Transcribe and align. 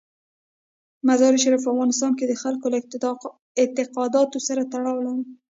مزارشریف 1.07 1.61
په 1.63 1.69
افغانستان 1.73 2.11
کې 2.17 2.25
د 2.27 2.33
خلکو 2.41 2.65
له 2.73 2.77
اعتقاداتو 3.61 4.37
سره 4.47 4.61
تړاو 4.71 4.97
لري. 5.05 5.23